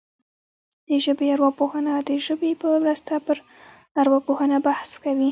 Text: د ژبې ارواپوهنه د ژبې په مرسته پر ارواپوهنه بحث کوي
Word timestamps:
د 0.87 0.89
ژبې 1.05 1.25
ارواپوهنه 1.35 1.93
د 2.09 2.11
ژبې 2.25 2.51
په 2.61 2.67
مرسته 2.83 3.13
پر 3.25 3.37
ارواپوهنه 4.01 4.55
بحث 4.67 4.89
کوي 5.03 5.29